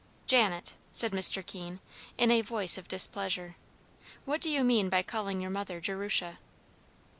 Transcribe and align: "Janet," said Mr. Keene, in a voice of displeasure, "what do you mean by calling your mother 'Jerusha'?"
"Janet," 0.25 0.73
said 0.91 1.11
Mr. 1.11 1.45
Keene, 1.45 1.79
in 2.17 2.31
a 2.31 2.41
voice 2.41 2.75
of 2.79 2.87
displeasure, 2.87 3.55
"what 4.25 4.41
do 4.41 4.49
you 4.49 4.63
mean 4.63 4.89
by 4.89 5.03
calling 5.03 5.41
your 5.41 5.51
mother 5.51 5.79
'Jerusha'?" 5.79 6.39